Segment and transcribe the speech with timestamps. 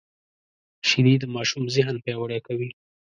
[0.87, 2.69] شیدې د ماشوم ذهن پیاوړی کوي